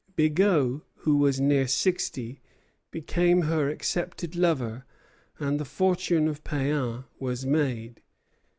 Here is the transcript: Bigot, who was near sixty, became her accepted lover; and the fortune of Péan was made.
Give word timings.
Bigot, 0.15 0.81
who 0.95 1.17
was 1.17 1.39
near 1.39 1.67
sixty, 1.67 2.41
became 2.89 3.43
her 3.43 3.69
accepted 3.69 4.35
lover; 4.35 4.83
and 5.37 5.59
the 5.59 5.63
fortune 5.63 6.27
of 6.27 6.43
Péan 6.43 7.03
was 7.19 7.45
made. 7.45 8.01